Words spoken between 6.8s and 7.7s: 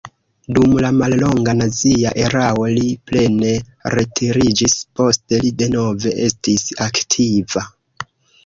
aktiva.